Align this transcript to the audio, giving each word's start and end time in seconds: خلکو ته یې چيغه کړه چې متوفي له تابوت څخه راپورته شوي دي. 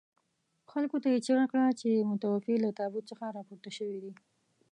خلکو 0.71 0.97
ته 1.03 1.07
یې 1.13 1.19
چيغه 1.25 1.45
کړه 1.51 1.65
چې 1.79 1.89
متوفي 2.09 2.55
له 2.63 2.69
تابوت 2.79 3.05
څخه 3.11 3.25
راپورته 3.37 3.69
شوي 3.77 3.99
دي. 4.03 4.13